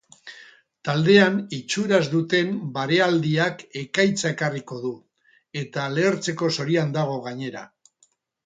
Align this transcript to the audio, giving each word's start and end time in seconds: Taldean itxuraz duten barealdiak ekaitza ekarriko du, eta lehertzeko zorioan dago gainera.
Taldean 0.87 1.35
itxuraz 1.57 1.99
duten 2.13 2.49
barealdiak 2.79 3.61
ekaitza 3.83 4.33
ekarriko 4.37 4.81
du, 4.87 4.95
eta 5.65 5.87
lehertzeko 5.99 6.51
zorioan 6.57 6.97
dago 7.01 7.21
gainera. 7.29 7.67